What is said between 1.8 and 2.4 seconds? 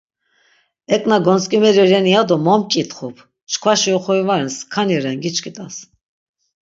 reni yado